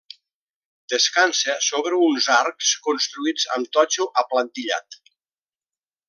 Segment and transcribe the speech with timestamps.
[0.93, 4.99] Descansa sobre uns arcs construïts amb totxo aplantillat.